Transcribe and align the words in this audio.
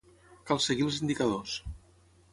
Cal 0.51 0.61
seguir 0.67 0.87
els 0.87 0.97
indicadors. 1.03 1.55